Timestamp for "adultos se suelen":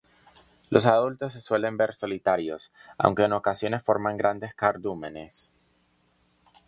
0.87-1.77